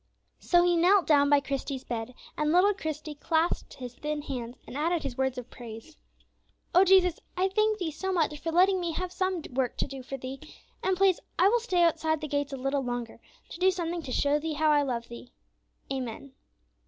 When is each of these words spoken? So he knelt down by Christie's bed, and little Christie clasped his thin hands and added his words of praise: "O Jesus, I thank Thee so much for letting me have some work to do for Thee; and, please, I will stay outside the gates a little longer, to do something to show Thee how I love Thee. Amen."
So 0.39 0.63
he 0.63 0.75
knelt 0.75 1.05
down 1.05 1.29
by 1.29 1.41
Christie's 1.41 1.83
bed, 1.83 2.15
and 2.35 2.51
little 2.51 2.73
Christie 2.73 3.13
clasped 3.13 3.75
his 3.75 3.93
thin 3.93 4.23
hands 4.23 4.57
and 4.65 4.75
added 4.75 5.03
his 5.03 5.15
words 5.15 5.37
of 5.37 5.51
praise: 5.51 5.95
"O 6.73 6.83
Jesus, 6.83 7.19
I 7.37 7.49
thank 7.49 7.77
Thee 7.77 7.91
so 7.91 8.11
much 8.11 8.39
for 8.39 8.51
letting 8.51 8.79
me 8.79 8.93
have 8.93 9.11
some 9.11 9.43
work 9.51 9.77
to 9.77 9.85
do 9.85 10.01
for 10.01 10.17
Thee; 10.17 10.39
and, 10.81 10.97
please, 10.97 11.19
I 11.37 11.49
will 11.49 11.59
stay 11.59 11.83
outside 11.83 12.19
the 12.19 12.27
gates 12.27 12.51
a 12.51 12.57
little 12.57 12.83
longer, 12.83 13.19
to 13.49 13.59
do 13.59 13.69
something 13.69 14.01
to 14.01 14.11
show 14.11 14.39
Thee 14.39 14.53
how 14.53 14.71
I 14.71 14.81
love 14.81 15.07
Thee. 15.07 15.33
Amen." 15.93 16.33